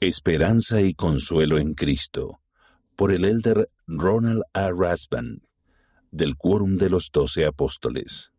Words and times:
Esperanza 0.00 0.82
y 0.82 0.92
Consuelo 0.92 1.56
en 1.56 1.72
Cristo, 1.72 2.42
por 2.96 3.12
el 3.12 3.24
elder 3.24 3.70
Ronald 3.86 4.42
A. 4.52 4.70
Rasband, 4.70 5.40
del 6.10 6.36
Quórum 6.36 6.76
de 6.76 6.90
los 6.90 7.10
Doce 7.10 7.46
Apóstoles. 7.46 8.30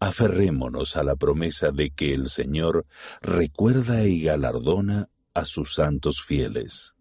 Aferrémonos 0.00 0.96
a 0.96 1.04
la 1.04 1.16
promesa 1.16 1.70
de 1.70 1.88
que 1.88 2.12
el 2.12 2.28
Señor 2.28 2.84
recuerda 3.22 4.04
y 4.04 4.20
galardona 4.20 5.08
a 5.32 5.46
sus 5.46 5.72
santos 5.72 6.22
fieles. 6.22 6.92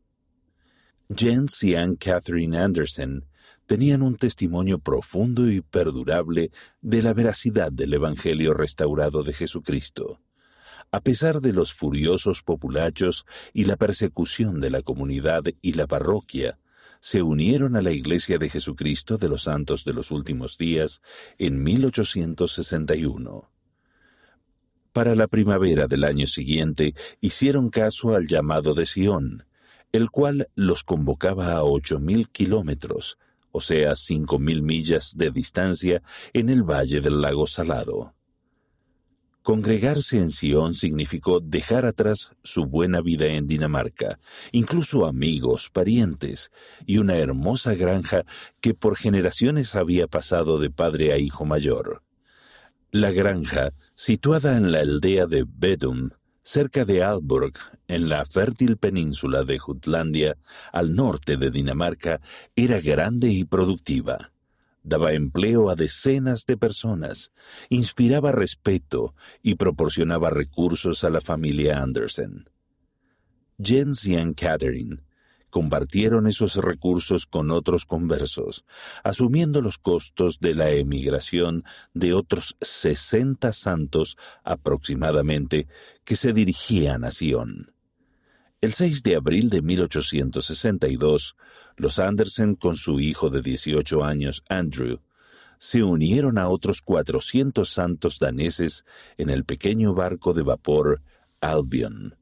Jens 1.14 1.62
y 1.64 1.76
Anne 1.76 1.98
Catherine 1.98 2.58
Anderson 2.58 3.26
tenían 3.66 4.02
un 4.02 4.16
testimonio 4.16 4.80
profundo 4.80 5.52
y 5.52 5.60
perdurable 5.60 6.52
de 6.80 7.02
la 7.02 7.14
veracidad 7.14 7.70
del 7.70 7.96
Evangelio 7.96 8.54
restaurado 8.54 9.24
de 9.24 9.34
Jesucristo 9.34 10.23
a 10.92 11.02
pesar 11.02 11.42
de 11.42 11.54
los 11.54 11.74
furiosos 11.74 12.42
populachos 12.42 13.26
y 13.54 13.66
la 13.66 13.78
persecución 13.78 14.62
de 14.62 14.70
la 14.70 14.82
comunidad 14.82 15.44
y 15.62 15.74
la 15.74 15.88
parroquia, 15.88 16.60
se 17.00 17.22
unieron 17.22 17.76
a 17.76 17.82
la 17.82 17.92
Iglesia 17.92 18.38
de 18.38 18.50
Jesucristo 18.50 19.18
de 19.18 19.28
los 19.28 19.44
Santos 19.44 19.84
de 19.84 19.92
los 19.92 20.10
Últimos 20.10 20.58
Días 20.58 21.02
en 21.38 21.62
1861. 21.62 23.50
Para 24.94 25.16
la 25.16 25.28
primavera 25.28 25.88
del 25.88 26.04
año 26.04 26.28
siguiente 26.28 26.94
hicieron 27.20 27.70
caso 27.70 28.16
al 28.16 28.28
llamado 28.28 28.74
de 28.74 28.86
Sión, 28.86 29.46
el 29.92 30.12
cual 30.12 30.48
los 30.56 30.84
convocaba 30.84 31.52
a 31.54 31.64
ocho 31.64 32.00
mil 32.00 32.30
kilómetros, 32.30 33.18
o 33.52 33.60
sea, 33.60 33.96
cinco 33.96 34.40
mil 34.40 34.64
millas 34.64 35.14
de 35.18 35.30
distancia 35.30 36.02
en 36.32 36.50
el 36.50 36.64
valle 36.64 37.02
del 37.02 37.22
lago 37.22 37.48
Salado. 37.48 38.16
Congregarse 39.44 40.20
en 40.20 40.32
Sion 40.32 40.74
significó 40.74 41.42
dejar 41.42 41.86
atrás 41.86 42.32
su 42.44 42.66
buena 42.66 43.02
vida 43.02 43.26
en 43.26 43.46
Dinamarca, 43.46 44.18
incluso 44.54 45.06
amigos, 45.06 45.70
parientes, 45.70 46.50
y 46.86 47.00
una 47.00 47.18
hermosa 47.18 47.74
granja 47.74 48.24
que 48.62 48.74
por 48.74 48.96
generaciones 48.96 49.76
había 49.76 50.08
pasado 50.08 50.60
de 50.60 50.70
padre 50.70 51.12
a 51.12 51.18
hijo 51.18 51.44
mayor. 51.44 52.04
La 52.90 53.12
granja, 53.12 53.74
situada 53.96 54.56
en 54.56 54.72
la 54.72 54.80
aldea 54.80 55.26
de 55.26 55.44
Bedum, 55.46 56.12
cerca 56.42 56.86
de 56.86 57.04
Alborg, 57.04 57.54
en 57.90 58.08
la 58.08 58.24
fértil 58.24 58.78
península 58.78 59.44
de 59.44 59.60
Jutlandia, 59.60 60.38
al 60.72 60.96
norte 60.96 61.36
de 61.36 61.52
Dinamarca, 61.52 62.22
era 62.56 62.80
grande 62.80 63.28
y 63.28 63.44
productiva 63.44 64.33
daba 64.84 65.14
empleo 65.14 65.70
a 65.70 65.76
decenas 65.76 66.46
de 66.46 66.58
personas, 66.58 67.32
inspiraba 67.70 68.32
respeto 68.32 69.16
y 69.42 69.56
proporcionaba 69.56 70.30
recursos 70.30 71.04
a 71.04 71.10
la 71.10 71.22
familia 71.22 71.82
Anderson. 71.82 72.50
Jens 73.58 74.06
y 74.06 74.16
Ann 74.16 74.34
Catherine 74.34 74.98
compartieron 75.50 76.26
esos 76.26 76.56
recursos 76.56 77.28
con 77.28 77.52
otros 77.52 77.86
conversos, 77.86 78.66
asumiendo 79.04 79.62
los 79.62 79.78
costos 79.78 80.40
de 80.40 80.56
la 80.56 80.72
emigración 80.72 81.64
de 81.94 82.14
otros 82.14 82.58
sesenta 82.60 83.54
santos 83.54 84.18
aproximadamente 84.44 85.68
que 86.04 86.16
se 86.16 86.34
dirigían 86.34 87.04
a 87.04 87.12
Sion. 87.12 87.73
El 88.64 88.72
6 88.72 89.04
de 89.04 89.18
abril 89.18 89.50
de 89.50 89.62
1862, 89.62 91.36
los 91.76 92.00
Andersen 92.00 92.56
con 92.56 92.78
su 92.78 93.02
hijo 93.02 93.30
de 93.30 93.42
18 93.42 94.06
años, 94.06 94.42
Andrew, 94.48 95.02
se 95.60 95.84
unieron 95.84 96.38
a 96.38 96.48
otros 96.48 96.82
400 96.82 97.70
santos 97.70 98.20
daneses 98.20 98.86
en 99.18 99.30
el 99.30 99.44
pequeño 99.44 99.94
barco 99.94 100.34
de 100.34 100.44
vapor 100.44 101.02
Albion 101.42 102.16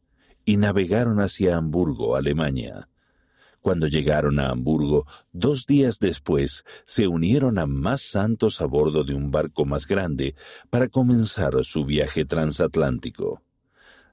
y 0.44 0.58
navegaron 0.58 1.19
hacia 1.19 1.58
Hamburgo, 1.58 2.16
Alemania. 2.16 2.89
Cuando 3.59 3.86
llegaron 3.86 4.39
a 4.39 4.50
Hamburgo, 4.50 5.06
dos 5.31 5.67
días 5.67 6.00
después, 6.00 6.64
se 6.86 7.08
unieron 7.08 7.59
a 7.59 7.67
más 7.67 8.01
santos 8.01 8.62
a 8.62 8.66
bordo 8.66 9.03
de 9.03 9.13
un 9.13 9.30
barco 9.30 9.66
más 9.66 9.85
grande 9.85 10.34
para 10.72 10.88
comenzar 10.88 11.53
su 11.63 11.85
viaje 11.85 12.25
transatlántico. 12.25 13.44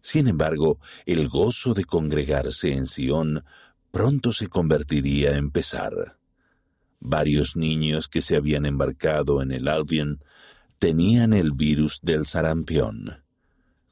Sin 0.00 0.28
embargo, 0.28 0.78
el 1.06 1.28
gozo 1.28 1.75
de 1.75 1.84
congregarse 1.84 2.72
en 2.72 2.86
Sion 2.86 3.44
pronto 3.91 4.32
se 4.32 4.48
convertiría 4.48 5.36
en 5.36 5.50
pesar. 5.50 6.19
Varios 7.00 7.56
niños 7.56 8.08
que 8.08 8.22
se 8.22 8.37
habían 8.37 8.66
embarcado 8.66 9.42
en 9.42 9.53
el 9.53 9.69
Albion 9.69 10.22
tenían 10.78 11.32
el 11.32 11.53
virus 11.53 12.00
del 12.03 12.26
sarampión. 12.26 13.22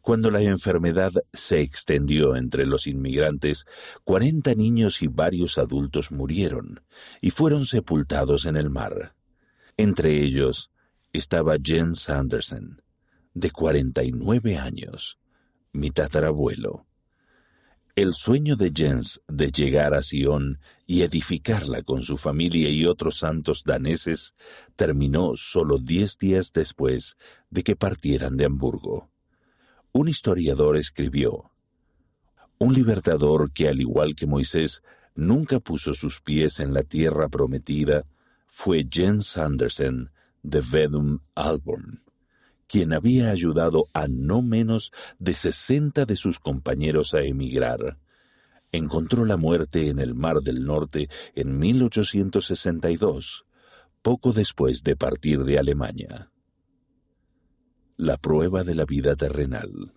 Cuando 0.01 0.31
la 0.31 0.41
enfermedad 0.41 1.13
se 1.33 1.61
extendió 1.61 2.37
entre 2.37 2.65
los 2.65 2.87
inmigrantes, 2.87 3.67
cuarenta 4.05 4.55
niños 4.55 5.03
y 5.03 5.09
varios 5.09 5.59
adultos 5.59 6.13
murieron 6.13 6.83
y 7.21 7.31
fueron 7.31 7.67
sepultados 7.67 8.47
en 8.47 8.57
el 8.57 8.71
mar. 8.71 9.17
Entre 9.77 10.23
ellos 10.23 10.71
estaba 11.13 11.57
Jens 11.61 12.09
Andersen, 12.09 12.83
de 13.35 13.51
cuarenta 13.51 14.05
y 14.05 14.13
nueve 14.13 14.57
años 14.59 15.19
mi 15.77 15.91
tatarabuelo. 15.91 16.87
El 17.95 18.15
sueño 18.15 18.57
de 18.57 18.73
Jens 18.75 19.23
de 19.29 19.51
llegar 19.51 19.95
a 19.95 20.03
Sion 20.03 20.59
y 20.87 21.03
edificarla 21.03 21.83
con 21.83 22.03
su 22.03 22.17
familia 22.17 22.69
y 22.69 22.87
otros 22.87 23.19
santos 23.19 23.63
daneses 23.65 24.35
terminó 24.75 25.33
solo 25.37 25.79
diez 25.79 26.19
días 26.19 26.53
después 26.53 27.17
de 27.51 27.63
que 27.63 27.77
partieran 27.77 28.37
de 28.37 28.47
Hamburgo. 28.47 29.11
Un 29.93 30.09
historiador 30.09 30.77
escribió, 30.77 31.53
Un 32.59 32.75
libertador 32.75 33.53
que, 33.53 33.69
al 33.69 33.81
igual 33.81 34.15
que 34.15 34.27
Moisés, 34.27 34.83
nunca 35.15 35.61
puso 35.61 35.95
sus 35.95 36.21
pies 36.21 36.61
en 36.61 36.75
la 36.75 36.83
tierra 36.83 37.29
prometida, 37.29 38.05
fue 38.47 38.87
Jens 38.91 39.37
Andersen 39.37 40.11
de 40.43 40.61
Vedum 40.61 41.21
Alborn 41.35 42.06
quien 42.67 42.93
había 42.93 43.31
ayudado 43.31 43.87
a 43.93 44.07
no 44.09 44.43
menos 44.43 44.93
de 45.19 45.35
sesenta 45.35 46.05
de 46.05 46.17
sus 46.17 46.39
compañeros 46.39 47.15
a 47.15 47.23
emigrar. 47.23 47.99
Encontró 48.73 49.25
la 49.25 49.37
muerte 49.37 49.89
en 49.89 50.01
el 50.01 50.15
Mar 50.15 50.41
del 50.41 50.65
Norte 50.65 51.09
en 51.35 51.59
1862, 51.59 53.47
poco 54.03 54.33
después 54.33 54.83
de 54.83 54.97
partir 54.97 55.45
de 55.45 55.59
Alemania. 55.59 56.31
La 57.97 58.17
prueba 58.17 58.65
de 58.65 58.75
la 58.75 58.85
vida 58.85 59.17
terrenal. 59.17 59.95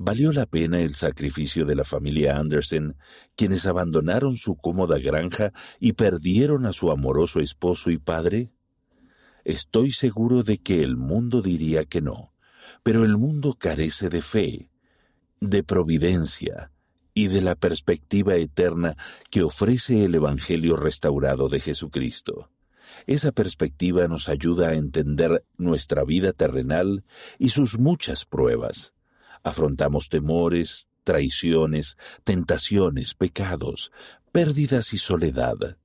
¿Valió 0.00 0.32
la 0.32 0.46
pena 0.46 0.80
el 0.80 0.94
sacrificio 0.94 1.66
de 1.66 1.74
la 1.74 1.82
familia 1.82 2.38
Andersen, 2.38 2.96
quienes 3.34 3.66
abandonaron 3.66 4.36
su 4.36 4.54
cómoda 4.54 4.96
granja 4.98 5.52
y 5.80 5.94
perdieron 5.94 6.66
a 6.66 6.72
su 6.72 6.92
amoroso 6.92 7.40
esposo 7.40 7.90
y 7.90 7.98
padre? 7.98 8.52
Estoy 9.48 9.92
seguro 9.92 10.42
de 10.42 10.58
que 10.58 10.82
el 10.82 10.98
mundo 10.98 11.40
diría 11.40 11.86
que 11.86 12.02
no, 12.02 12.34
pero 12.82 13.02
el 13.02 13.16
mundo 13.16 13.54
carece 13.58 14.10
de 14.10 14.20
fe, 14.20 14.70
de 15.40 15.64
providencia 15.64 16.70
y 17.14 17.28
de 17.28 17.40
la 17.40 17.54
perspectiva 17.54 18.34
eterna 18.34 18.94
que 19.30 19.42
ofrece 19.42 20.04
el 20.04 20.14
Evangelio 20.14 20.76
restaurado 20.76 21.48
de 21.48 21.60
Jesucristo. 21.60 22.50
Esa 23.06 23.32
perspectiva 23.32 24.06
nos 24.06 24.28
ayuda 24.28 24.68
a 24.68 24.74
entender 24.74 25.42
nuestra 25.56 26.04
vida 26.04 26.34
terrenal 26.34 27.02
y 27.38 27.48
sus 27.48 27.78
muchas 27.78 28.26
pruebas. 28.26 28.92
Afrontamos 29.42 30.10
temores, 30.10 30.90
traiciones, 31.04 31.96
tentaciones, 32.22 33.14
pecados, 33.14 33.92
pérdidas 34.30 34.92
y 34.92 34.98
soledad. 34.98 35.78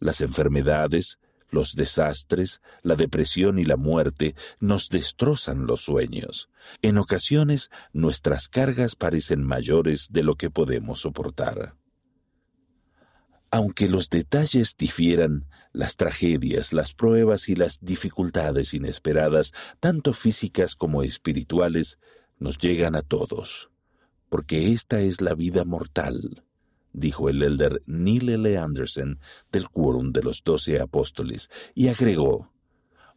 Las 0.00 0.22
enfermedades, 0.22 1.18
los 1.50 1.74
desastres, 1.74 2.60
la 2.82 2.94
depresión 2.94 3.58
y 3.58 3.64
la 3.64 3.76
muerte 3.76 4.34
nos 4.60 4.88
destrozan 4.88 5.66
los 5.66 5.82
sueños. 5.82 6.48
En 6.82 6.98
ocasiones 6.98 7.70
nuestras 7.92 8.48
cargas 8.48 8.96
parecen 8.96 9.42
mayores 9.42 10.08
de 10.10 10.22
lo 10.22 10.36
que 10.36 10.50
podemos 10.50 11.00
soportar. 11.00 11.74
Aunque 13.50 13.88
los 13.88 14.10
detalles 14.10 14.76
difieran, 14.76 15.46
las 15.72 15.96
tragedias, 15.96 16.72
las 16.72 16.92
pruebas 16.92 17.48
y 17.48 17.54
las 17.54 17.78
dificultades 17.80 18.74
inesperadas, 18.74 19.52
tanto 19.80 20.12
físicas 20.12 20.74
como 20.74 21.02
espirituales, 21.02 21.98
nos 22.38 22.58
llegan 22.58 22.94
a 22.94 23.02
todos, 23.02 23.70
porque 24.28 24.72
esta 24.72 25.00
es 25.00 25.22
la 25.22 25.34
vida 25.34 25.64
mortal 25.64 26.44
dijo 26.98 27.28
el 27.28 27.42
elder 27.42 27.82
Neil 27.86 28.28
L. 28.28 28.58
Anderson 28.58 29.18
del 29.52 29.68
Quórum 29.68 30.12
de 30.12 30.22
los 30.22 30.42
Doce 30.44 30.80
Apóstoles, 30.80 31.50
y 31.74 31.88
agregó, 31.88 32.50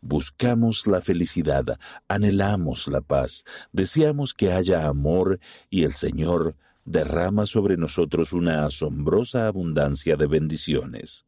Buscamos 0.04 0.88
la 0.88 1.00
felicidad, 1.00 1.80
anhelamos 2.08 2.88
la 2.88 3.02
paz, 3.02 3.46
deseamos 3.72 4.34
que 4.34 4.52
haya 4.52 4.88
amor 4.88 5.40
y 5.70 5.84
el 5.84 5.94
Señor 5.94 6.56
derrama 6.86 7.46
sobre 7.46 7.78
nosotros 7.78 8.34
una 8.34 8.66
asombrosa 8.66 9.46
abundancia 9.46 10.16
de 10.16 10.26
bendiciones. 10.26 11.26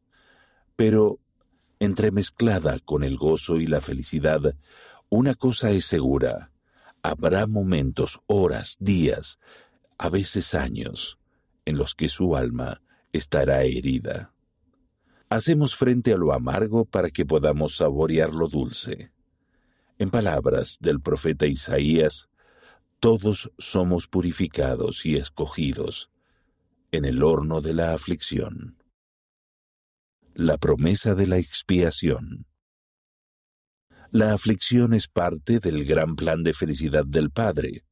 Pero, 0.74 1.20
entremezclada 1.78 2.80
con 2.80 3.04
el 3.04 3.16
gozo 3.16 3.56
y 3.56 3.66
la 3.68 3.80
felicidad, 3.80 4.56
una 5.08 5.34
cosa 5.34 5.70
es 5.70 5.84
segura, 5.84 6.50
habrá 7.00 7.46
momentos, 7.46 8.20
horas, 8.26 8.76
días, 8.80 9.38
a 9.98 10.08
veces 10.08 10.54
años, 10.56 11.18
en 11.64 11.76
los 11.76 11.94
que 11.94 12.08
su 12.08 12.36
alma 12.36 12.82
estará 13.12 13.62
herida. 13.62 14.32
Hacemos 15.28 15.74
frente 15.74 16.12
a 16.12 16.16
lo 16.16 16.32
amargo 16.32 16.84
para 16.84 17.10
que 17.10 17.24
podamos 17.24 17.76
saborear 17.76 18.34
lo 18.34 18.48
dulce. 18.48 19.10
En 19.98 20.10
palabras 20.10 20.78
del 20.80 21.00
profeta 21.00 21.46
Isaías, 21.46 22.28
todos 23.00 23.50
somos 23.58 24.08
purificados 24.08 25.06
y 25.06 25.16
escogidos 25.16 26.10
en 26.90 27.04
el 27.04 27.22
horno 27.22 27.60
de 27.60 27.74
la 27.74 27.92
aflicción. 27.92 28.76
La 30.34 30.58
promesa 30.58 31.14
de 31.14 31.26
la 31.26 31.38
expiación. 31.38 32.46
La 34.10 34.32
aflicción 34.32 34.94
es 34.94 35.08
parte 35.08 35.58
del 35.58 35.84
gran 35.84 36.14
plan 36.16 36.42
de 36.42 36.52
felicidad 36.52 37.04
del 37.04 37.30
Padre, 37.30 37.82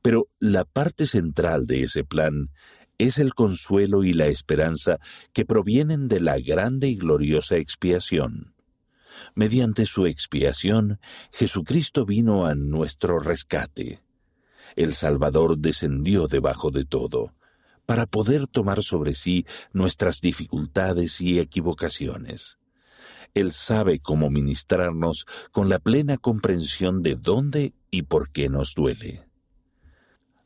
pero 0.00 0.28
la 0.38 0.64
parte 0.64 1.06
central 1.06 1.66
de 1.66 1.82
ese 1.82 2.04
plan 2.04 2.50
es 2.98 3.18
el 3.18 3.34
consuelo 3.34 4.04
y 4.04 4.12
la 4.12 4.26
esperanza 4.26 4.98
que 5.32 5.44
provienen 5.44 6.08
de 6.08 6.20
la 6.20 6.38
grande 6.38 6.88
y 6.88 6.96
gloriosa 6.96 7.56
expiación. 7.56 8.54
Mediante 9.34 9.86
su 9.86 10.06
expiación, 10.06 11.00
Jesucristo 11.32 12.04
vino 12.04 12.46
a 12.46 12.54
nuestro 12.54 13.18
rescate. 13.18 14.02
El 14.76 14.94
Salvador 14.94 15.58
descendió 15.58 16.26
debajo 16.26 16.70
de 16.70 16.84
todo, 16.84 17.32
para 17.86 18.06
poder 18.06 18.46
tomar 18.46 18.82
sobre 18.82 19.14
sí 19.14 19.46
nuestras 19.72 20.20
dificultades 20.20 21.20
y 21.20 21.38
equivocaciones. 21.38 22.58
Él 23.34 23.52
sabe 23.52 23.98
cómo 23.98 24.30
ministrarnos 24.30 25.26
con 25.50 25.68
la 25.68 25.78
plena 25.78 26.16
comprensión 26.18 27.02
de 27.02 27.16
dónde 27.16 27.74
y 27.90 28.02
por 28.02 28.30
qué 28.30 28.48
nos 28.48 28.74
duele. 28.74 29.26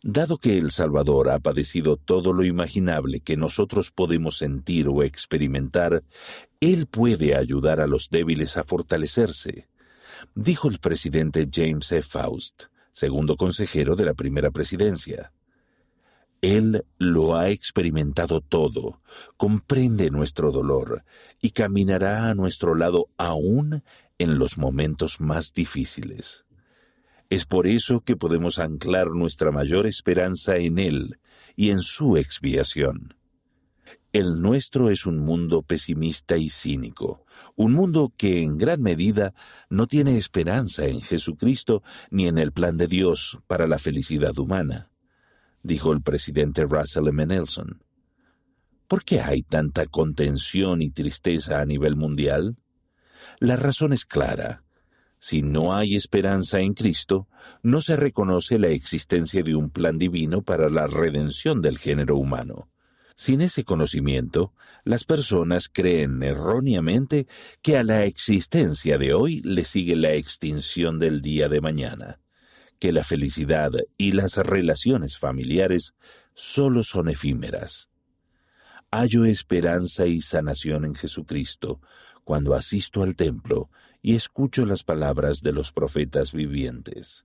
Dado 0.03 0.39
que 0.39 0.57
el 0.57 0.71
Salvador 0.71 1.29
ha 1.29 1.41
padecido 1.41 1.97
todo 1.97 2.33
lo 2.33 2.45
imaginable 2.45 3.21
que 3.21 3.37
nosotros 3.37 3.91
podemos 3.91 4.39
sentir 4.39 4.87
o 4.89 5.03
experimentar, 5.03 6.05
Él 6.61 6.87
puede 6.87 7.35
ayudar 7.35 7.81
a 7.81 7.89
los 7.89 8.09
débiles 8.09 8.57
a 8.57 8.65
fortalecerse, 8.65 9.67
dijo 10.37 10.69
el 10.69 10.79
presidente 10.79 11.49
James 11.53 11.91
E. 11.91 12.03
Faust, 12.03 12.65
segundo 12.93 13.37
consejero 13.37 13.97
de 13.97 14.05
la 14.05 14.15
primera 14.15 14.53
presidencia. 14.53 15.33
Él 16.43 16.85
lo 16.99 17.35
ha 17.35 17.51
experimentado 17.51 18.41
todo, 18.41 19.01
comprende 19.37 20.11
nuestro 20.11 20.53
dolor 20.53 21.05
y 21.41 21.51
caminará 21.51 22.29
a 22.29 22.35
nuestro 22.35 22.77
lado 22.77 23.09
aún 23.17 23.83
en 24.19 24.39
los 24.39 24.59
momentos 24.59 25.21
más 25.21 25.53
difíciles. 25.53 26.45
Es 27.31 27.45
por 27.45 27.67
eso 27.67 28.01
que 28.01 28.17
podemos 28.17 28.59
anclar 28.59 29.11
nuestra 29.11 29.51
mayor 29.51 29.87
esperanza 29.87 30.57
en 30.57 30.79
Él 30.79 31.19
y 31.57 31.71
en 31.71 31.81
su 31.81 32.17
expiación. 32.17 33.15
El 34.13 34.41
nuestro 34.41 34.89
es 34.91 35.05
un 35.05 35.19
mundo 35.19 35.61
pesimista 35.61 36.39
y 36.39 36.49
cínico, 36.49 37.27
un 37.57 37.75
mundo 37.75 38.15
que 38.17 38.43
en 38.43 38.57
gran 38.57 38.81
medida 38.81 39.35
no 39.69 39.87
tiene 39.87 40.17
esperanza 40.17 40.87
en 40.87 41.03
Jesucristo 41.03 41.83
ni 42.11 42.27
en 42.27 42.39
el 42.39 42.53
plan 42.53 42.79
de 42.79 42.87
Dios 42.87 43.39
para 43.47 43.67
la 43.67 43.79
felicidad 43.79 44.39
humana, 44.39 44.91
dijo 45.63 45.93
el 45.93 46.01
presidente 46.01 46.65
Russell 46.65 47.09
M. 47.09 47.27
Nelson. 47.27 47.83
¿Por 48.87 49.05
qué 49.05 49.21
hay 49.21 49.43
tanta 49.43 49.85
contención 49.85 50.81
y 50.81 50.89
tristeza 50.89 51.61
a 51.61 51.67
nivel 51.67 51.95
mundial? 51.95 52.57
La 53.39 53.57
razón 53.57 53.93
es 53.93 54.07
clara. 54.07 54.65
Si 55.21 55.43
no 55.43 55.75
hay 55.75 55.97
esperanza 55.97 56.61
en 56.61 56.75
Cristo, 56.75 57.29
no 57.63 57.81
se 57.81 57.97
reconoce 57.97 58.59
la 58.59 58.69
existencia 58.69 59.43
de 59.43 59.55
un 59.55 59.71
plan 59.71 59.99
divino 59.99 60.43
para 60.43 60.71
la 60.71 60.87
redención 60.87 61.61
del 61.61 61.79
género 61.79 62.17
humano. 62.17 62.69
Sin 63.17 63.41
ese 63.41 63.65
conocimiento, 63.65 64.53
las 64.85 65.03
personas 65.03 65.69
creen 65.69 66.23
erróneamente 66.23 67.27
que 67.63 67.77
a 67.77 67.83
la 67.83 68.05
existencia 68.05 68.97
de 68.97 69.13
hoy 69.13 69.41
le 69.41 69.65
sigue 69.65 69.97
la 69.97 70.13
extinción 70.13 71.01
del 71.01 71.21
día 71.21 71.49
de 71.49 71.61
mañana, 71.61 72.21
que 72.79 72.93
la 72.93 73.03
felicidad 73.03 73.73
y 73.97 74.13
las 74.13 74.37
relaciones 74.37 75.19
familiares 75.19 75.95
solo 76.35 76.85
son 76.85 77.09
efímeras. 77.09 77.89
Hallo 78.93 79.25
esperanza 79.25 80.07
y 80.07 80.21
sanación 80.21 80.85
en 80.85 80.95
Jesucristo 80.95 81.81
cuando 82.23 82.55
asisto 82.55 83.03
al 83.03 83.17
templo 83.17 83.69
y 84.03 84.15
escucho 84.15 84.65
las 84.65 84.85
palabras 84.85 85.41
de 85.43 85.53
los 85.53 85.73
profetas 85.73 86.33
vivientes. 86.33 87.25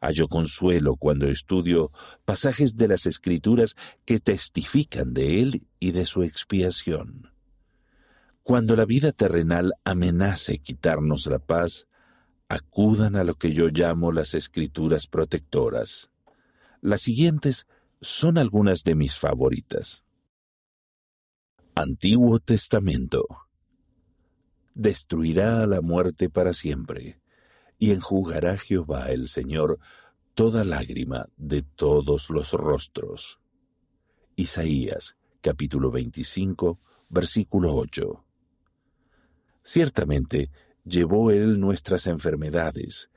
Hallo 0.00 0.28
consuelo 0.28 0.96
cuando 0.96 1.26
estudio 1.26 1.90
pasajes 2.24 2.76
de 2.76 2.88
las 2.88 3.06
Escrituras 3.06 3.76
que 4.06 4.18
testifican 4.18 5.12
de 5.12 5.42
Él 5.42 5.66
y 5.78 5.92
de 5.92 6.06
su 6.06 6.22
expiación. 6.22 7.32
Cuando 8.42 8.76
la 8.76 8.86
vida 8.86 9.12
terrenal 9.12 9.74
amenace 9.84 10.58
quitarnos 10.58 11.26
la 11.26 11.38
paz, 11.38 11.86
acudan 12.48 13.14
a 13.14 13.24
lo 13.24 13.34
que 13.34 13.52
yo 13.52 13.68
llamo 13.68 14.10
las 14.10 14.34
Escrituras 14.34 15.06
protectoras. 15.06 16.10
Las 16.80 17.02
siguientes 17.02 17.66
son 18.00 18.38
algunas 18.38 18.84
de 18.84 18.94
mis 18.94 19.18
favoritas. 19.18 20.02
Antiguo 21.74 22.38
Testamento 22.38 23.26
destruirá 24.74 25.62
a 25.62 25.66
la 25.66 25.80
muerte 25.80 26.30
para 26.30 26.52
siempre, 26.52 27.20
y 27.78 27.92
enjugará 27.92 28.56
Jehová 28.58 29.10
el 29.10 29.28
Señor 29.28 29.78
toda 30.34 30.64
lágrima 30.64 31.28
de 31.36 31.62
todos 31.62 32.30
los 32.30 32.52
rostros. 32.52 33.40
Isaías 34.36 35.16
capítulo 35.40 35.90
25 35.90 36.78
versículo 37.10 37.74
8. 37.74 38.24
Ciertamente 39.62 40.50
llevó 40.84 41.30
él 41.30 41.60
nuestras 41.60 42.06
enfermedades 42.06 43.10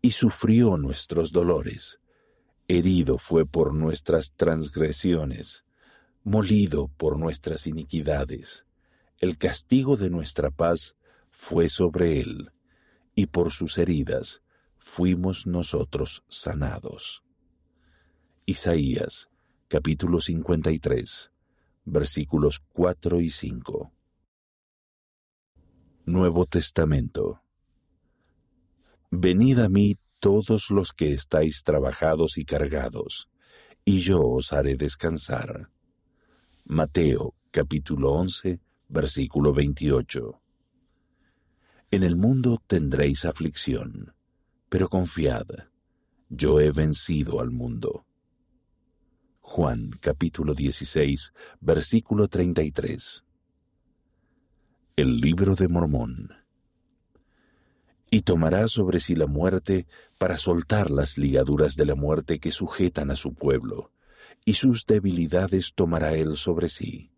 y 0.00 0.12
sufrió 0.12 0.76
nuestros 0.76 1.32
dolores. 1.32 2.00
Herido 2.68 3.18
fue 3.18 3.44
por 3.44 3.74
nuestras 3.74 4.32
transgresiones, 4.32 5.64
molido 6.24 6.88
por 6.96 7.18
nuestras 7.18 7.66
iniquidades. 7.66 8.64
El 9.22 9.38
castigo 9.38 9.96
de 9.96 10.10
nuestra 10.10 10.50
paz 10.50 10.96
fue 11.30 11.68
sobre 11.68 12.18
él, 12.18 12.50
y 13.14 13.26
por 13.26 13.52
sus 13.52 13.78
heridas 13.78 14.42
fuimos 14.78 15.46
nosotros 15.46 16.24
sanados. 16.26 17.22
Isaías 18.46 19.30
capítulo 19.68 20.20
53 20.20 21.30
versículos 21.84 22.64
4 22.72 23.20
y 23.20 23.30
5 23.30 23.92
Nuevo 26.04 26.44
Testamento 26.44 27.44
Venid 29.12 29.60
a 29.60 29.68
mí 29.68 29.98
todos 30.18 30.68
los 30.68 30.92
que 30.92 31.12
estáis 31.12 31.62
trabajados 31.62 32.38
y 32.38 32.44
cargados, 32.44 33.28
y 33.84 34.00
yo 34.00 34.20
os 34.20 34.52
haré 34.52 34.74
descansar. 34.74 35.70
Mateo 36.64 37.36
capítulo 37.52 38.14
11 38.14 38.58
versículo 38.92 39.52
28 39.52 40.42
en 41.92 42.04
el 42.04 42.16
mundo 42.16 42.58
tendréis 42.66 43.26
aflicción, 43.26 44.14
pero 44.70 44.88
confiad, 44.88 45.46
yo 46.30 46.58
he 46.58 46.72
vencido 46.72 47.38
al 47.38 47.50
mundo. 47.50 48.06
Juan 49.42 49.90
capítulo 50.00 50.54
16, 50.54 51.34
versículo 51.60 52.28
33. 52.28 53.24
El 54.96 55.20
libro 55.20 55.54
de 55.54 55.68
Mormón. 55.68 56.30
Y 58.10 58.22
tomará 58.22 58.68
sobre 58.68 58.98
sí 58.98 59.14
la 59.14 59.26
muerte 59.26 59.86
para 60.16 60.38
soltar 60.38 60.90
las 60.90 61.18
ligaduras 61.18 61.76
de 61.76 61.84
la 61.84 61.94
muerte 61.94 62.38
que 62.38 62.52
sujetan 62.52 63.10
a 63.10 63.16
su 63.16 63.34
pueblo, 63.34 63.92
y 64.46 64.54
sus 64.54 64.86
debilidades 64.86 65.74
tomará 65.74 66.14
él 66.14 66.38
sobre 66.38 66.70
sí 66.70 67.11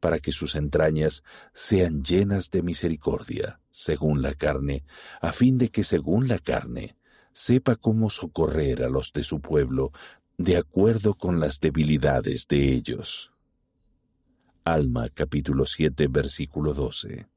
para 0.00 0.18
que 0.18 0.32
sus 0.32 0.54
entrañas 0.54 1.22
sean 1.52 2.02
llenas 2.02 2.50
de 2.50 2.62
misericordia, 2.62 3.60
según 3.70 4.22
la 4.22 4.34
carne, 4.34 4.84
a 5.20 5.32
fin 5.32 5.58
de 5.58 5.68
que 5.68 5.84
según 5.84 6.28
la 6.28 6.38
carne 6.38 6.96
sepa 7.32 7.76
cómo 7.76 8.08
socorrer 8.08 8.82
a 8.82 8.88
los 8.88 9.12
de 9.12 9.22
su 9.22 9.40
pueblo, 9.40 9.92
de 10.38 10.56
acuerdo 10.56 11.14
con 11.14 11.40
las 11.40 11.60
debilidades 11.60 12.46
de 12.48 12.72
ellos. 12.72 13.32
Alma 14.64 15.08
capítulo 15.10 15.66
7 15.66 16.08
versículo 16.08 16.74
12. 16.74 17.28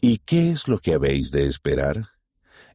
¿Y 0.00 0.18
qué 0.18 0.50
es 0.50 0.68
lo 0.68 0.78
que 0.78 0.94
habéis 0.94 1.30
de 1.30 1.46
esperar? 1.46 2.08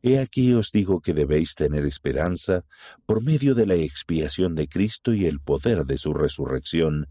He 0.02 0.20
aquí 0.20 0.54
os 0.54 0.72
digo 0.72 1.02
que 1.02 1.14
debéis 1.14 1.56
tener 1.56 1.86
esperanza 1.86 2.66
por 3.06 3.24
medio 3.24 3.56
de 3.56 3.66
la 3.66 3.76
expiación 3.76 4.54
de 4.54 4.68
Cristo 4.68 5.14
y 5.14 5.26
el 5.26 5.40
poder 5.40 5.86
de 5.86 5.98
su 5.98 6.14
resurrección, 6.14 7.08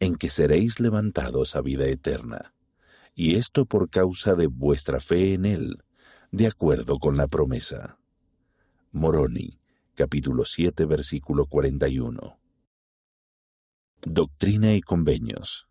en 0.00 0.16
que 0.16 0.30
seréis 0.30 0.80
levantados 0.80 1.54
a 1.54 1.60
vida 1.60 1.86
eterna, 1.86 2.54
y 3.14 3.36
esto 3.36 3.66
por 3.66 3.90
causa 3.90 4.34
de 4.34 4.46
vuestra 4.46 4.98
fe 4.98 5.34
en 5.34 5.44
Él, 5.44 5.84
de 6.32 6.46
acuerdo 6.46 6.98
con 6.98 7.18
la 7.18 7.26
promesa. 7.26 7.98
Moroni, 8.92 9.60
capítulo 9.94 10.46
7, 10.46 10.86
versículo 10.86 11.44
41. 11.44 12.38
Doctrina 14.02 14.72
y 14.72 14.80
convenios. 14.80 15.68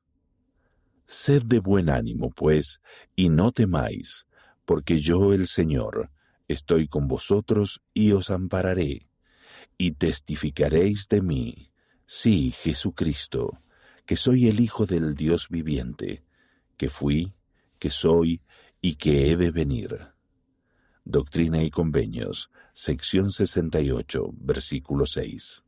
Sed 1.05 1.41
de 1.43 1.59
buen 1.59 1.89
ánimo, 1.89 2.29
pues, 2.29 2.81
y 3.15 3.29
no 3.29 3.51
temáis, 3.51 4.27
porque 4.63 4.99
yo, 4.99 5.33
el 5.33 5.47
Señor, 5.47 6.11
estoy 6.47 6.87
con 6.87 7.07
vosotros 7.07 7.81
y 7.95 8.11
os 8.11 8.29
ampararé, 8.29 9.09
y 9.75 9.93
testificaréis 9.93 11.07
de 11.07 11.23
mí, 11.23 11.71
sí, 12.05 12.51
Jesucristo, 12.51 13.57
que 14.09 14.15
soy 14.15 14.47
el 14.47 14.59
Hijo 14.59 14.87
del 14.87 15.13
Dios 15.13 15.49
viviente, 15.49 16.23
que 16.77 16.89
fui, 16.89 17.35
que 17.77 17.91
soy 17.91 18.41
y 18.81 18.95
que 18.95 19.29
he 19.29 19.37
de 19.37 19.51
venir. 19.51 19.99
Doctrina 21.05 21.61
y 21.61 21.69
Convenios, 21.69 22.49
sección 22.73 23.29
68, 23.29 24.31
versículo 24.33 25.05
6. 25.05 25.63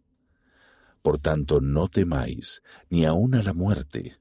Por 1.04 1.20
tanto, 1.20 1.62
no 1.62 1.88
temáis, 1.88 2.64
ni 2.90 3.06
aun 3.06 3.36
a 3.36 3.44
la 3.44 3.54
muerte, 3.54 4.18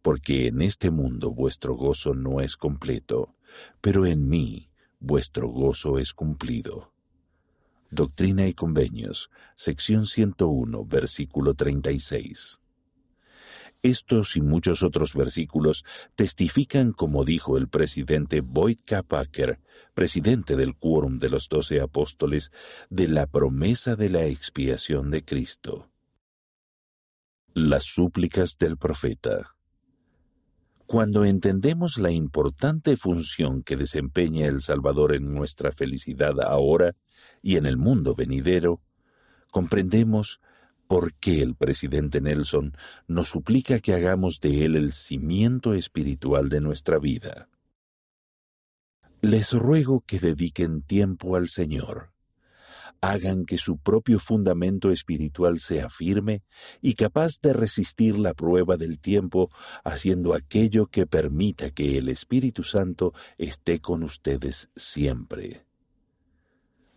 porque 0.00 0.46
en 0.46 0.62
este 0.62 0.92
mundo 0.92 1.32
vuestro 1.32 1.74
gozo 1.74 2.14
no 2.14 2.40
es 2.40 2.56
completo, 2.56 3.34
pero 3.80 4.06
en 4.06 4.28
mí 4.28 4.70
vuestro 5.00 5.48
gozo 5.48 5.98
es 5.98 6.12
cumplido. 6.12 6.92
Doctrina 7.90 8.46
y 8.46 8.54
Convenios, 8.54 9.28
sección 9.56 10.06
101, 10.06 10.84
versículo 10.84 11.54
36. 11.54 12.60
Estos 13.82 14.36
y 14.36 14.40
muchos 14.40 14.82
otros 14.82 15.14
versículos 15.14 15.84
testifican, 16.14 16.92
como 16.92 17.24
dijo 17.24 17.56
el 17.56 17.68
presidente 17.68 18.40
Boyd 18.40 18.78
K. 18.84 19.02
Packer, 19.02 19.60
presidente 19.94 20.56
del 20.56 20.74
Quórum 20.74 21.18
de 21.18 21.30
los 21.30 21.48
Doce 21.48 21.80
Apóstoles, 21.80 22.50
de 22.90 23.08
la 23.08 23.26
promesa 23.26 23.96
de 23.96 24.10
la 24.10 24.24
expiación 24.26 25.10
de 25.10 25.24
Cristo. 25.24 25.88
Las 27.54 27.84
súplicas 27.84 28.58
del 28.58 28.76
profeta. 28.76 29.56
Cuando 30.86 31.24
entendemos 31.24 31.98
la 31.98 32.12
importante 32.12 32.96
función 32.96 33.62
que 33.62 33.76
desempeña 33.76 34.46
el 34.46 34.60
Salvador 34.60 35.14
en 35.14 35.34
nuestra 35.34 35.72
felicidad 35.72 36.40
ahora 36.40 36.94
y 37.42 37.56
en 37.56 37.66
el 37.66 37.76
mundo 37.76 38.14
venidero, 38.14 38.80
comprendemos 39.50 40.40
por 40.86 41.14
qué 41.14 41.42
el 41.42 41.54
presidente 41.54 42.20
Nelson 42.20 42.76
nos 43.06 43.28
suplica 43.28 43.78
que 43.78 43.94
hagamos 43.94 44.40
de 44.40 44.64
él 44.64 44.76
el 44.76 44.92
cimiento 44.92 45.74
espiritual 45.74 46.48
de 46.48 46.60
nuestra 46.60 46.98
vida. 46.98 47.48
Les 49.20 49.52
ruego 49.52 50.04
que 50.06 50.18
dediquen 50.18 50.82
tiempo 50.82 51.36
al 51.36 51.48
Señor 51.48 52.16
hagan 53.00 53.44
que 53.44 53.58
su 53.58 53.78
propio 53.78 54.18
fundamento 54.18 54.90
espiritual 54.90 55.60
sea 55.60 55.88
firme 55.88 56.42
y 56.80 56.94
capaz 56.94 57.40
de 57.40 57.52
resistir 57.52 58.18
la 58.18 58.34
prueba 58.34 58.76
del 58.76 58.98
tiempo, 58.98 59.50
haciendo 59.84 60.34
aquello 60.34 60.86
que 60.86 61.06
permita 61.06 61.70
que 61.70 61.98
el 61.98 62.08
Espíritu 62.08 62.62
Santo 62.62 63.12
esté 63.38 63.80
con 63.80 64.02
ustedes 64.02 64.68
siempre. 64.76 65.64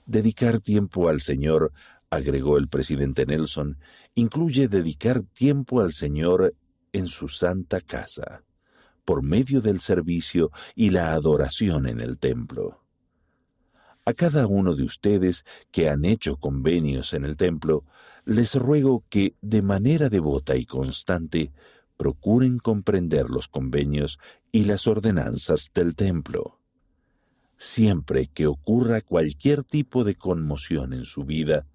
Dedicar 0.05 0.59
tiempo 0.59 1.09
al 1.09 1.21
Señor, 1.21 1.71
agregó 2.09 2.57
el 2.57 2.67
presidente 2.67 3.25
Nelson, 3.25 3.77
incluye 4.15 4.67
dedicar 4.67 5.21
tiempo 5.21 5.81
al 5.81 5.93
Señor 5.93 6.55
en 6.91 7.07
su 7.07 7.27
santa 7.27 7.81
casa, 7.81 8.43
por 9.05 9.23
medio 9.23 9.61
del 9.61 9.79
servicio 9.79 10.51
y 10.75 10.89
la 10.89 11.13
adoración 11.13 11.87
en 11.87 11.99
el 11.99 12.17
templo. 12.17 12.83
A 14.05 14.13
cada 14.13 14.47
uno 14.47 14.75
de 14.75 14.83
ustedes 14.83 15.45
que 15.71 15.87
han 15.87 16.03
hecho 16.03 16.37
convenios 16.37 17.13
en 17.13 17.25
el 17.25 17.37
templo, 17.37 17.85
les 18.25 18.55
ruego 18.55 19.03
que, 19.09 19.35
de 19.41 19.61
manera 19.61 20.09
devota 20.09 20.55
y 20.55 20.65
constante, 20.65 21.51
procuren 21.95 22.59
comprender 22.59 23.29
los 23.29 23.47
convenios 23.47 24.19
y 24.51 24.65
las 24.65 24.87
ordenanzas 24.87 25.71
del 25.73 25.95
templo. 25.95 26.59
Siempre 27.57 28.27
que 28.27 28.47
ocurra 28.47 29.01
cualquier 29.01 29.63
tipo 29.63 30.03
de 30.03 30.15
conmoción 30.15 30.93
en 30.93 31.05
su 31.05 31.25
vida, 31.25 31.67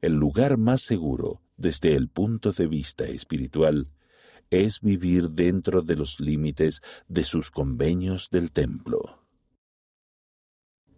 el 0.00 0.14
lugar 0.14 0.56
más 0.56 0.82
seguro, 0.82 1.42
desde 1.56 1.94
el 1.94 2.08
punto 2.08 2.52
de 2.52 2.66
vista 2.66 3.04
espiritual, 3.04 3.88
es 4.50 4.80
vivir 4.80 5.30
dentro 5.30 5.82
de 5.82 5.96
los 5.96 6.20
límites 6.20 6.80
de 7.08 7.24
sus 7.24 7.50
convenios 7.50 8.30
del 8.30 8.50
templo. 8.50 9.20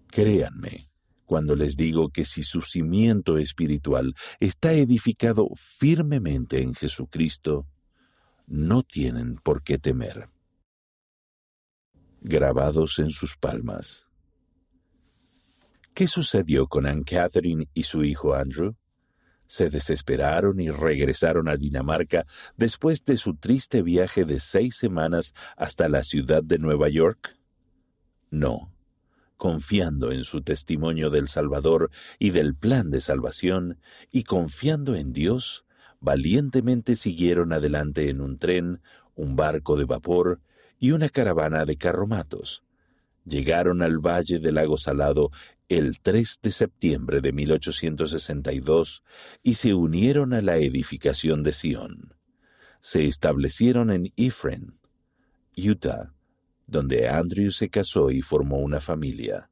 Créanme 0.08 0.86
cuando 1.26 1.56
les 1.56 1.76
digo 1.76 2.10
que 2.10 2.24
si 2.24 2.42
su 2.42 2.62
cimiento 2.62 3.38
espiritual 3.38 4.14
está 4.40 4.74
edificado 4.74 5.48
firmemente 5.56 6.60
en 6.60 6.74
Jesucristo, 6.74 7.66
no 8.46 8.82
tienen 8.82 9.36
por 9.36 9.62
qué 9.62 9.78
temer. 9.78 10.28
Grabados 12.20 12.98
en 12.98 13.10
sus 13.10 13.36
palmas. 13.36 14.06
¿Qué 15.94 16.06
sucedió 16.06 16.68
con 16.68 16.86
Anne 16.86 17.04
Catherine 17.04 17.68
y 17.74 17.82
su 17.82 18.04
hijo 18.04 18.34
Andrew? 18.34 18.76
Se 19.52 19.68
desesperaron 19.68 20.60
y 20.60 20.70
regresaron 20.70 21.46
a 21.46 21.58
Dinamarca 21.58 22.24
después 22.56 23.04
de 23.04 23.18
su 23.18 23.36
triste 23.36 23.82
viaje 23.82 24.24
de 24.24 24.40
seis 24.40 24.76
semanas 24.76 25.34
hasta 25.58 25.90
la 25.90 26.04
ciudad 26.04 26.42
de 26.42 26.56
Nueva 26.56 26.88
York. 26.88 27.36
No, 28.30 28.72
confiando 29.36 30.10
en 30.10 30.24
su 30.24 30.40
testimonio 30.40 31.10
del 31.10 31.28
Salvador 31.28 31.90
y 32.18 32.30
del 32.30 32.54
plan 32.54 32.88
de 32.88 33.02
salvación, 33.02 33.78
y 34.10 34.22
confiando 34.22 34.94
en 34.94 35.12
Dios, 35.12 35.66
valientemente 36.00 36.96
siguieron 36.96 37.52
adelante 37.52 38.08
en 38.08 38.22
un 38.22 38.38
tren, 38.38 38.80
un 39.16 39.36
barco 39.36 39.76
de 39.76 39.84
vapor 39.84 40.40
y 40.78 40.92
una 40.92 41.10
caravana 41.10 41.66
de 41.66 41.76
carromatos. 41.76 42.64
Llegaron 43.26 43.82
al 43.82 43.98
valle 43.98 44.38
del 44.38 44.54
lago 44.54 44.78
Salado 44.78 45.30
el 45.76 46.00
3 46.00 46.40
de 46.42 46.50
septiembre 46.50 47.20
de 47.20 47.32
1862 47.32 49.02
y 49.42 49.54
se 49.54 49.74
unieron 49.74 50.32
a 50.34 50.40
la 50.40 50.56
edificación 50.56 51.42
de 51.42 51.52
Sion. 51.52 52.14
Se 52.80 53.06
establecieron 53.06 53.90
en 53.90 54.12
Ephraim, 54.16 54.78
Utah, 55.56 56.12
donde 56.66 57.08
Andrew 57.08 57.50
se 57.50 57.68
casó 57.68 58.10
y 58.10 58.22
formó 58.22 58.58
una 58.58 58.80
familia. 58.80 59.50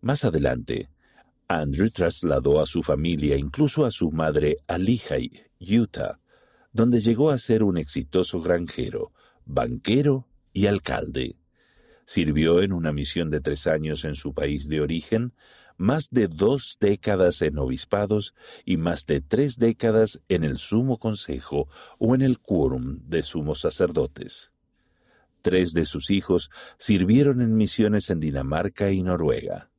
Más 0.00 0.24
adelante, 0.24 0.90
Andrew 1.48 1.90
trasladó 1.90 2.60
a 2.60 2.66
su 2.66 2.82
familia, 2.82 3.36
incluso 3.36 3.84
a 3.84 3.90
su 3.90 4.10
madre, 4.10 4.58
a 4.66 4.78
Lehigh, 4.78 5.44
Utah, 5.60 6.20
donde 6.72 7.00
llegó 7.00 7.30
a 7.30 7.38
ser 7.38 7.62
un 7.62 7.78
exitoso 7.78 8.40
granjero, 8.40 9.12
banquero 9.44 10.28
y 10.52 10.66
alcalde. 10.66 11.36
Sirvió 12.06 12.62
en 12.62 12.72
una 12.72 12.92
misión 12.92 13.30
de 13.30 13.40
tres 13.40 13.66
años 13.66 14.04
en 14.04 14.14
su 14.14 14.32
país 14.32 14.68
de 14.68 14.80
origen, 14.80 15.34
más 15.76 16.08
de 16.10 16.28
dos 16.28 16.78
décadas 16.80 17.42
en 17.42 17.58
obispados 17.58 18.34
y 18.64 18.76
más 18.76 19.06
de 19.06 19.20
tres 19.20 19.58
décadas 19.58 20.20
en 20.28 20.44
el 20.44 20.58
sumo 20.58 20.98
consejo 20.98 21.68
o 21.98 22.14
en 22.14 22.22
el 22.22 22.38
quórum 22.38 23.00
de 23.06 23.22
sumos 23.22 23.60
sacerdotes. 23.60 24.52
Tres 25.42 25.72
de 25.72 25.84
sus 25.84 26.10
hijos 26.10 26.50
sirvieron 26.78 27.40
en 27.40 27.56
misiones 27.56 28.08
en 28.10 28.20
Dinamarca 28.20 28.90
y 28.90 29.02
Noruega. 29.02 29.70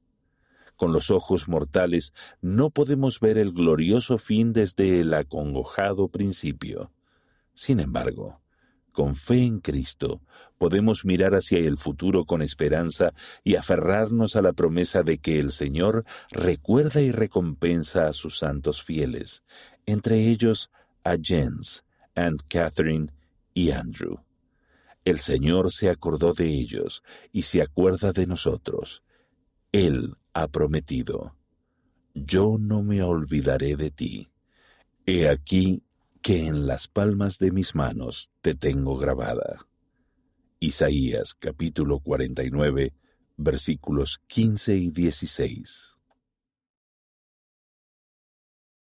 Con 0.76 0.92
los 0.92 1.10
ojos 1.10 1.48
mortales 1.48 2.14
no 2.40 2.70
podemos 2.70 3.20
ver 3.20 3.38
el 3.38 3.52
glorioso 3.52 4.18
fin 4.18 4.54
desde 4.54 5.00
el 5.00 5.14
acongojado 5.14 6.10
principio. 6.10 6.92
Sin 7.56 7.80
embargo, 7.80 8.40
con 8.98 9.14
fe 9.14 9.44
en 9.44 9.60
Cristo, 9.60 10.24
podemos 10.58 11.06
mirar 11.06 11.36
hacia 11.36 11.60
el 11.60 11.78
futuro 11.78 12.26
con 12.26 12.42
esperanza 12.42 13.14
y 13.44 13.54
aferrarnos 13.54 14.36
a 14.36 14.42
la 14.42 14.54
promesa 14.54 15.04
de 15.04 15.20
que 15.20 15.38
el 15.38 15.52
Señor 15.52 16.04
recuerda 16.32 17.00
y 17.00 17.12
recompensa 17.12 18.08
a 18.08 18.14
sus 18.14 18.40
santos 18.40 18.82
fieles, 18.82 19.44
entre 19.86 20.28
ellos 20.28 20.72
a 21.04 21.16
Jens, 21.22 21.84
Aunt 22.16 22.42
Catherine 22.48 23.14
y 23.54 23.70
Andrew. 23.70 24.18
El 25.06 25.20
Señor 25.20 25.72
se 25.72 25.92
acordó 25.92 26.34
de 26.34 26.48
ellos 26.48 27.04
y 27.32 27.44
se 27.44 27.62
acuerda 27.62 28.14
de 28.14 28.26
nosotros. 28.26 29.04
Él 29.72 30.16
ha 30.34 30.48
prometido, 30.48 31.36
yo 32.16 32.58
no 32.60 32.82
me 32.82 33.04
olvidaré 33.04 33.76
de 33.76 33.92
ti. 33.92 34.28
He 35.06 35.30
aquí 35.30 35.84
que 36.28 36.46
en 36.46 36.68
las 36.68 36.90
palmas 36.90 37.40
de 37.40 37.54
mis 37.54 37.74
manos 37.74 38.34
te 38.42 38.54
tengo 38.54 38.98
grabada. 38.98 39.66
Isaías 40.60 41.34
capítulo 41.34 42.02
49 42.02 42.94
versículos 43.38 44.20
15 44.28 44.76
y 44.76 44.90
16. 44.90 45.97